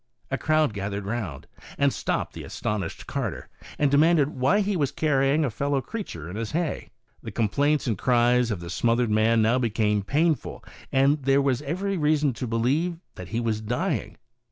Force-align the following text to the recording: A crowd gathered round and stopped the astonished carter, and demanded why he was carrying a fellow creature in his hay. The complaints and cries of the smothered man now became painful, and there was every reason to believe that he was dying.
A 0.31 0.37
crowd 0.39 0.73
gathered 0.73 1.05
round 1.05 1.45
and 1.77 1.93
stopped 1.93 2.33
the 2.33 2.43
astonished 2.43 3.05
carter, 3.05 3.49
and 3.77 3.91
demanded 3.91 4.29
why 4.29 4.61
he 4.61 4.75
was 4.75 4.91
carrying 4.91 5.45
a 5.45 5.51
fellow 5.51 5.79
creature 5.79 6.27
in 6.27 6.37
his 6.37 6.53
hay. 6.53 6.89
The 7.21 7.29
complaints 7.29 7.85
and 7.85 7.95
cries 7.95 8.49
of 8.49 8.61
the 8.61 8.71
smothered 8.71 9.11
man 9.11 9.43
now 9.43 9.59
became 9.59 10.01
painful, 10.01 10.63
and 10.91 11.21
there 11.21 11.39
was 11.39 11.61
every 11.61 11.97
reason 11.97 12.33
to 12.33 12.47
believe 12.47 12.97
that 13.13 13.27
he 13.27 13.39
was 13.39 13.61
dying. 13.61 14.17